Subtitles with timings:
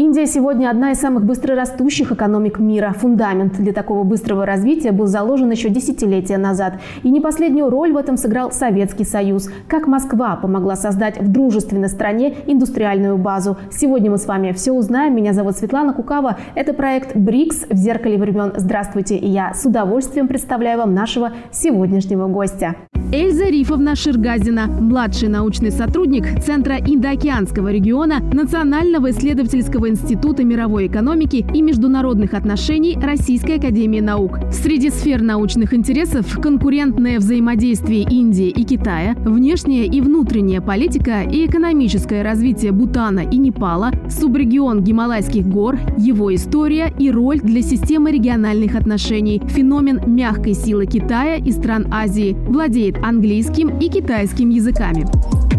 [0.00, 2.94] Индия сегодня одна из самых быстрорастущих экономик мира.
[2.98, 6.80] Фундамент для такого быстрого развития был заложен еще десятилетия назад.
[7.02, 9.50] И не последнюю роль в этом сыграл Советский Союз.
[9.68, 13.58] Как Москва помогла создать в дружественной стране индустриальную базу.
[13.70, 15.14] Сегодня мы с вами все узнаем.
[15.14, 16.38] Меня зовут Светлана Кукава.
[16.54, 18.54] Это проект БРИКС в зеркале времен.
[18.56, 19.18] Здравствуйте.
[19.18, 22.74] И я с удовольствием представляю вам нашего сегодняшнего гостя.
[23.12, 31.62] Эльза Рифовна Ширгазина, младший научный сотрудник Центра Индоокеанского региона Национального исследовательского института мировой экономики и
[31.62, 34.38] международных отношений Российской академии наук.
[34.50, 42.22] Среди сфер научных интересов конкурентное взаимодействие Индии и Китая, внешняя и внутренняя политика и экономическое
[42.22, 49.42] развитие Бутана и Непала, субрегион Гималайских гор, его история и роль для системы региональных отношений,
[49.46, 55.49] феномен мягкой силы Китая и стран Азии, владеет английским и китайским языками.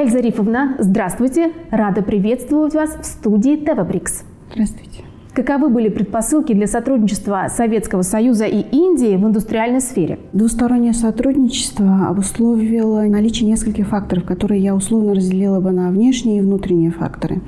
[0.00, 1.52] Эльза Рифовна, здравствуйте.
[1.70, 4.24] Рада приветствовать вас в студии ТВ Брикс.
[4.50, 5.04] Здравствуйте.
[5.34, 10.18] Каковы были предпосылки для сотрудничества Советского Союза и Индии в индустриальной сфере?
[10.32, 16.92] Двустороннее сотрудничество обусловило наличие нескольких факторов, которые я условно разделила бы на внешние и внутренние
[16.92, 17.42] факторы.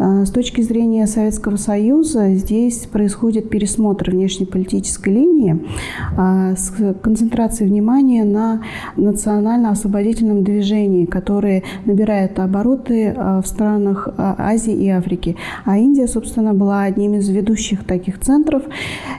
[0.00, 5.62] А, с точки зрения Советского Союза здесь происходит пересмотр внешнеполитической линии
[6.16, 8.62] а, с концентрацией внимания на
[8.96, 15.36] национально-освободительном движении, которое набирает обороты а, в странах Азии и Африки.
[15.66, 18.62] А Индия, собственно, была одним из ведущих таких центров.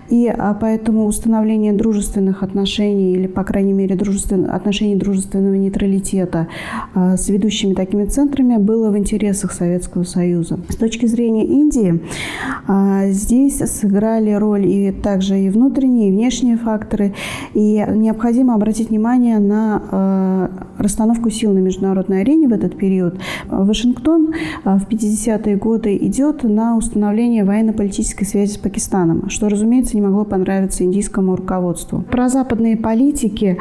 [0.10, 4.50] И поэтому установление дружественных отношений или, по крайней мере, дружествен...
[4.50, 6.48] отношений дружественного нейтралитета
[6.96, 10.60] с ведущими такими центрами было в интересах Советского Союза.
[10.72, 12.02] С точки зрения Индии,
[12.66, 17.14] а, здесь сыграли роль и также и внутренние, и внешние факторы.
[17.54, 23.20] И необходимо обратить внимание на а, расстановку сил на международной арене в этот период.
[23.50, 24.34] Вашингтон
[24.64, 30.24] а, в 50-е годы идет на установление военно-политической связи с Пакистаном, что, разумеется, не могло
[30.24, 32.02] понравиться индийскому руководству.
[32.10, 33.58] Прозападные политики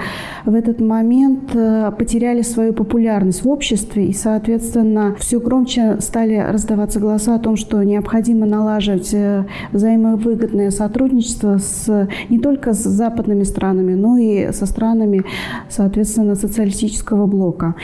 [0.46, 1.50] в этот момент
[1.98, 7.82] потеряли свою популярность в обществе и, соответственно, все громче стали раздаваться голоса о том, что
[7.82, 15.22] необходимо налаживать э, взаимовыгодное сотрудничество с, не только с западными странами, но и со странами,
[15.68, 17.74] соответственно, социалистического блока.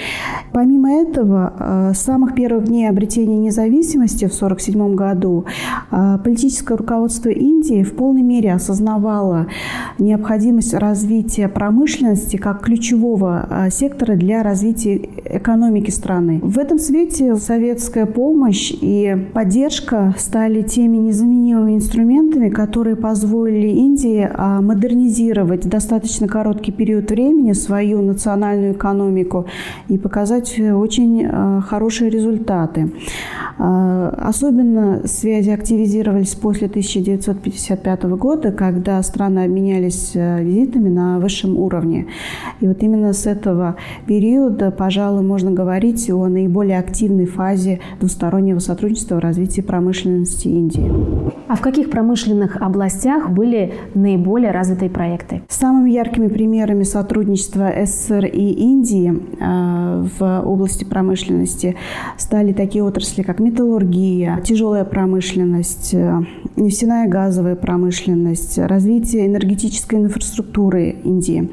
[0.53, 5.45] Помимо этого, э, с самых первых дней обретения независимости в 1947 году
[5.91, 9.47] э, политическое руководство Индии в полной мере осознавало
[9.99, 16.41] необходимость развития промышленности как ключевого сектора для развития экономики страны.
[16.43, 18.96] В этом свете советская помощь и
[19.35, 28.03] поддержка стали теми незаменимыми инструментами, которые позволили Индии а, модернизировать достаточно короткий период времени свою
[28.03, 29.47] национальную экономику
[29.89, 32.93] и показать очень а, хорошие результаты.
[33.59, 42.07] А, особенно связи активизировались после 1955 года, когда страны обменялись визитами на высшем уровне.
[42.61, 43.77] И вот именно с этого
[44.07, 50.91] периода, пожалуй, можно говорить о наиболее активной фазе двустороннего сотрудничества сотрудничества в развитии промышленности Индии.
[51.49, 55.43] А в каких промышленных областях были наиболее развитые проекты?
[55.49, 61.77] Самыми яркими примерами сотрудничества СССР и Индии э, в области промышленности
[62.17, 66.21] стали такие отрасли, как металлургия, тяжелая промышленность, э,
[66.57, 71.51] нефтяная газовая промышленность, развитие энергетической инфраструктуры Индии.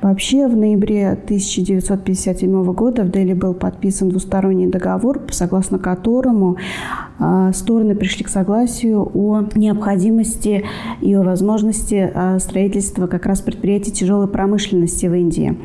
[0.00, 6.56] Вообще в ноябре 1957 года в Дели был подписан двусторонний договор, согласно которому
[7.18, 10.64] а, стороны пришли к согласию о необходимости
[11.00, 15.58] и о возможности а, строительства как раз предприятий тяжелой промышленности в Индии.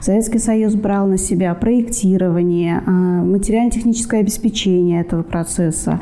[0.00, 6.00] Советский Союз брал на себя проектирование, а, материально-техническое обеспечение этого процесса,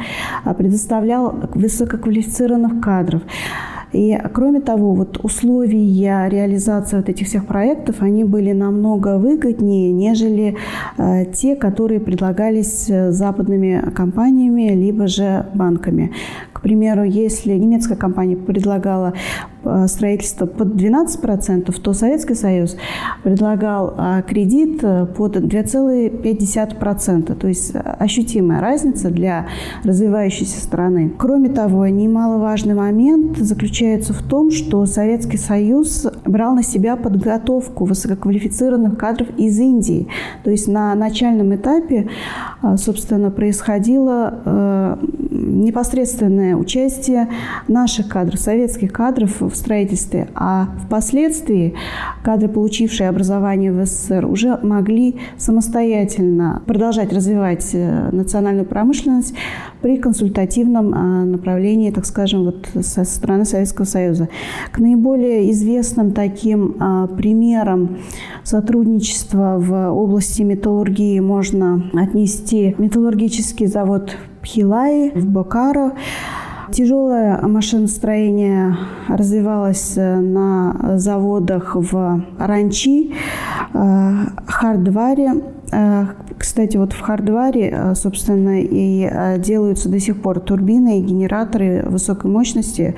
[0.58, 1.34] предоставлял
[2.36, 3.22] высококвалифицированных кадров.
[3.92, 10.56] И кроме того, вот условия реализации вот этих всех проектов, они были намного выгоднее, нежели
[10.98, 16.12] э, те, которые предлагались э, западными компаниями, либо же банками.
[16.52, 19.14] К примеру, если немецкая компания предлагала
[19.88, 22.76] строительства под 12%, то Советский Союз
[23.22, 27.34] предлагал э, кредит э, под 2,5%.
[27.34, 29.46] То есть ощутимая разница для
[29.84, 31.12] развивающейся страны.
[31.18, 38.96] Кроме того, немаловажный момент заключается в том, что Советский Союз брал на себя подготовку высококвалифицированных
[38.96, 40.08] кадров из Индии.
[40.44, 42.08] То есть на начальном этапе,
[42.76, 44.98] собственно, происходило
[45.30, 47.28] непосредственное участие
[47.68, 51.74] наших кадров, советских кадров в строительстве, а впоследствии
[52.22, 59.34] кадры, получившие образование в СССР, уже могли самостоятельно продолжать развивать э, национальную промышленность
[59.80, 64.28] при консультативном э, направлении, так скажем, вот со стороны Советского Союза.
[64.72, 67.98] К наиболее известным таким э, примерам
[68.42, 75.92] сотрудничества в области металлургии можно отнести металлургический завод Пхилаи в Бокаро,
[76.72, 78.76] Тяжелое машиностроение
[79.08, 83.14] развивалось э, на заводах в Ранчи,
[83.72, 84.12] э,
[84.46, 85.42] Хардваре.
[85.70, 92.30] Э, кстати, вот в Хардваре, собственно, и делаются до сих пор турбины и генераторы высокой
[92.30, 92.94] мощности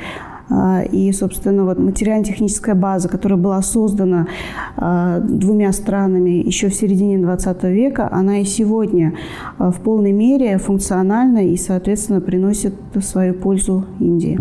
[0.92, 4.26] и, собственно, вот материально-техническая база, которая была создана
[4.76, 9.14] а, двумя странами еще в середине 20 века, она и сегодня
[9.58, 14.38] а, в полной мере функциональна и, соответственно, приносит свою пользу Индии.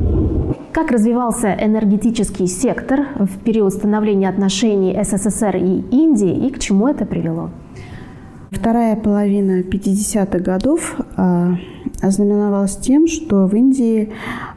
[0.72, 7.06] Как развивался энергетический сектор в период становления отношений СССР и Индии и к чему это
[7.06, 7.50] привело?
[8.52, 10.96] Вторая половина 50-х годов
[12.02, 14.10] ознаменовалась тем, что в Индии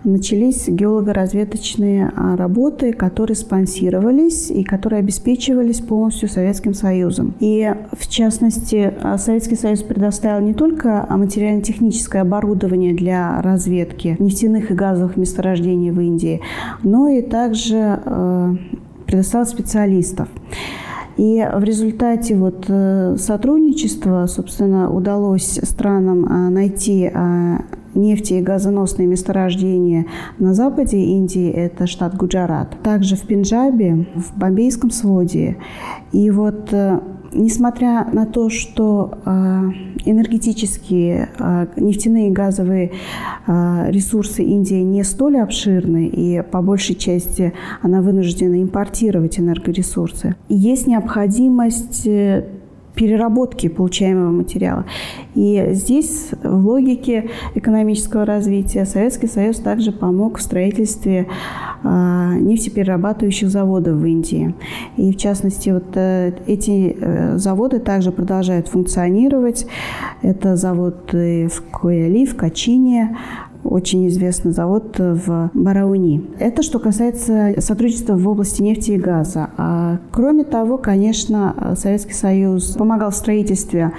[0.04, 7.34] начались геолого-разведочные а, работы, которые спонсировались и которые обеспечивались полностью Советским Союзом.
[7.40, 14.74] И, в частности, а, Советский Союз предоставил не только материально-техническое оборудование для разведки нефтяных и
[14.74, 16.40] газовых месторождений в Индии,
[16.82, 18.54] но и также а,
[19.06, 20.28] предоставил специалистов.
[21.20, 27.58] И в результате вот э, сотрудничества, собственно, удалось странам а, найти а,
[27.94, 30.06] нефти и газоносные месторождения
[30.38, 35.56] на западе Индии, это штат Гуджарат, также в Пенджабе, в Бомбейском своде.
[36.12, 37.00] И вот э,
[37.32, 39.64] несмотря на то, что а,
[40.04, 42.92] энергетические а, нефтяные и газовые
[43.46, 47.52] ресурсы Индии не столь обширны, и по большей части
[47.82, 52.46] она вынуждена импортировать энергоресурсы, есть необходимость э,
[52.94, 54.84] переработки получаемого материала.
[55.34, 61.26] И здесь в логике экономического развития Советский Союз также помог в строительстве
[61.82, 64.54] а, нефтеперерабатывающих заводов в Индии.
[64.96, 69.66] И в частности, вот э, эти э, заводы также продолжают функционировать.
[70.22, 73.16] Это завод в Куэли, в Качине,
[73.64, 76.26] очень известный завод в Барауни.
[76.38, 79.50] Это что касается сотрудничества в области нефти и газа.
[79.56, 83.92] А кроме того, конечно, Советский Союз помогал в строительстве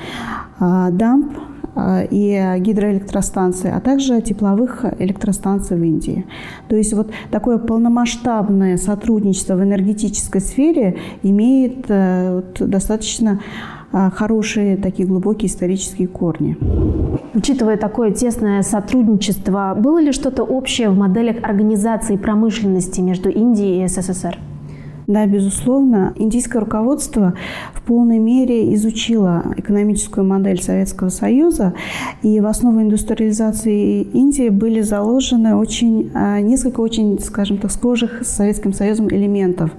[0.60, 1.38] а, дамп
[1.76, 6.26] а, и гидроэлектростанций, а также тепловых электростанций в Индии.
[6.68, 13.40] То есть вот такое полномасштабное сотрудничество в энергетической сфере имеет э, достаточно
[13.92, 16.58] хорошие такие глубокие исторические корни.
[17.34, 23.88] Учитывая такое тесное сотрудничество, было ли что-то общее в моделях организации промышленности между Индией и
[23.88, 24.38] СССР?
[25.12, 27.34] Да, безусловно, индийское руководство
[27.74, 31.74] в полной мере изучило экономическую модель Советского Союза,
[32.22, 38.30] и в основу индустриализации Индии были заложены очень, а, несколько очень, скажем так, схожих с
[38.30, 39.72] Советским Союзом элементов.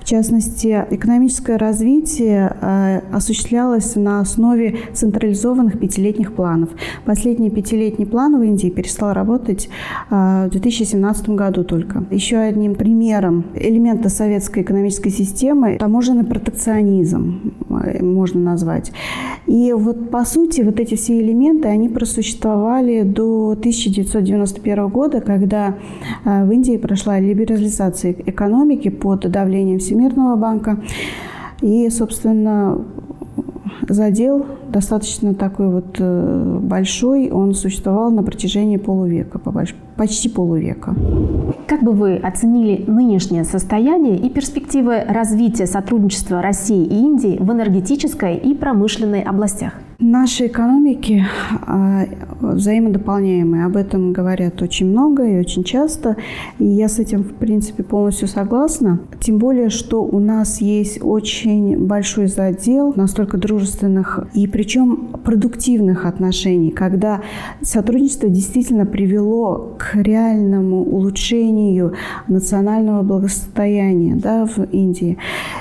[0.00, 6.68] В частности, экономическое развитие а, осуществлялось на основе централизованных пятилетних планов.
[7.04, 9.68] Последний пятилетний план в Индии перестал работать
[10.10, 12.04] а, в 2017 году только.
[12.12, 18.92] Еще одним примером элемента советского советской экономической системы таможенный протекционизм э, можно назвать.
[19.46, 25.74] И вот по сути вот эти все элементы, они просуществовали до 1991 года, когда
[26.24, 30.78] э, в Индии прошла либерализация экономики под давлением Всемирного банка.
[31.62, 32.78] И, собственно,
[33.88, 39.40] задел достаточно такой вот э, большой, он существовал на протяжении полувека,
[39.96, 40.94] почти полувека.
[41.66, 48.36] Как бы вы оценили нынешнее состояние и перспективы развития сотрудничества России и Индии в энергетической
[48.36, 49.74] и промышленной областях?
[50.02, 51.26] Наши экономики
[51.66, 52.06] а,
[52.40, 53.66] взаимодополняемые.
[53.66, 56.16] Об этом говорят очень много и очень часто.
[56.58, 59.00] И я с этим, в принципе, полностью согласна.
[59.20, 66.70] Тем более, что у нас есть очень большой задел настолько дружественных и причем продуктивных отношений,
[66.70, 67.22] когда
[67.62, 71.94] сотрудничество действительно привело к реальному улучшению
[72.28, 75.16] национального благосостояния да, в Индии.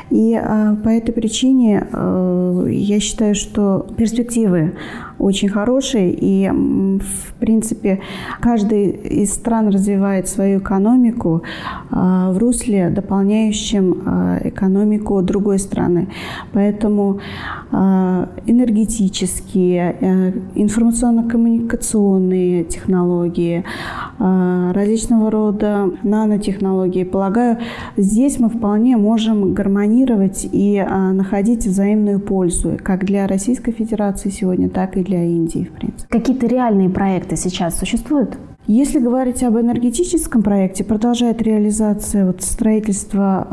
[0.09, 4.73] И а, по этой причине а, я считаю, что перспективы
[5.19, 6.09] очень хороший.
[6.19, 7.99] И, в принципе,
[8.41, 11.43] каждый из стран развивает свою экономику
[11.91, 13.93] в русле, дополняющем
[14.43, 16.07] экономику другой страны.
[16.53, 17.19] Поэтому
[17.71, 19.95] энергетические,
[20.55, 23.63] информационно-коммуникационные технологии,
[24.19, 27.57] различного рода нанотехнологии, полагаю,
[27.97, 34.97] здесь мы вполне можем гармонировать и находить взаимную пользу как для Российской Федерации сегодня, так
[34.97, 36.07] и для Индии, в принципе.
[36.09, 38.37] Какие-то реальные проекты сейчас существуют?
[38.69, 43.47] Если говорить об энергетическом проекте, продолжает реализация вот строительства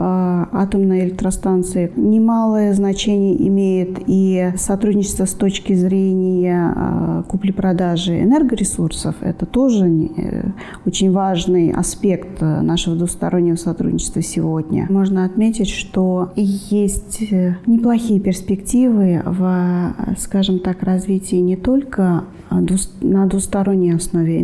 [0.52, 1.90] э, атомной электростанции.
[1.96, 9.14] Немалое значение имеет и сотрудничество с точки зрения э, купли-продажи энергоресурсов.
[9.22, 10.50] Это тоже э,
[10.84, 14.86] очень важный аспект нашего двустороннего сотрудничества сегодня.
[14.90, 17.22] Можно отметить, что есть
[17.64, 24.40] неплохие перспективы в, скажем так, развитии не только на двусторонней основе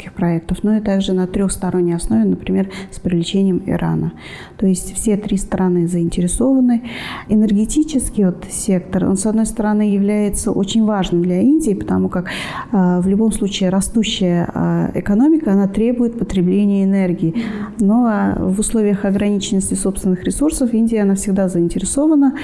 [0.00, 4.12] энергетических проектов, но и также на трехсторонней основе, например, с привлечением Ирана.
[4.56, 6.82] То есть все три страны заинтересованы.
[7.28, 13.00] Энергетический вот сектор, он, с одной стороны, является очень важным для Индии, потому как э,
[13.00, 17.34] в любом случае растущая э, экономика, она требует потребления энергии.
[17.80, 22.34] Но э, в условиях ограниченности собственных ресурсов Индия, она всегда заинтересована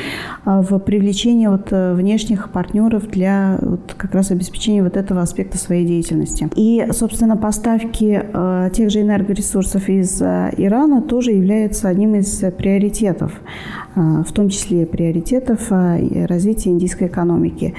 [0.45, 6.49] в привлечении вот, внешних партнеров для вот, как раз обеспечения вот этого аспекта своей деятельности.
[6.57, 13.41] И, собственно, поставки э, тех же энергоресурсов из э, Ирана тоже являются одним из приоритетов,
[13.95, 17.73] э, в том числе приоритетов э, развития индийской экономики.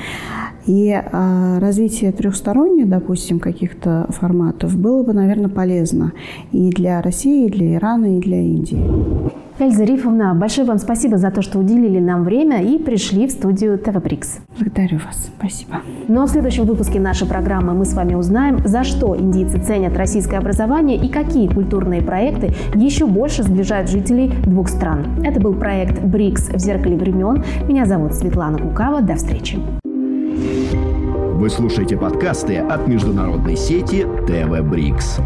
[0.68, 6.14] И э, развитие трехсторонних, допустим, каких-то форматов было бы, наверное, полезно
[6.54, 9.37] и для России, и для Ирана, и для Индии.
[9.60, 13.80] Эльза Рифовна, большое вам спасибо за то, что уделили нам время и пришли в студию
[13.80, 14.38] ТВ Брикс.
[14.60, 15.32] Благодарю вас.
[15.36, 15.82] Спасибо.
[16.08, 19.98] Ну а в следующем выпуске нашей программы мы с вами узнаем, за что индийцы ценят
[19.98, 25.24] российское образование и какие культурные проекты еще больше сближают жителей двух стран.
[25.24, 27.44] Это был проект БРИКС в зеркале времен.
[27.68, 29.02] Меня зовут Светлана Кукава.
[29.02, 29.58] До встречи.
[31.34, 35.20] Вы слушаете подкасты от международной сети ТВ Брикс.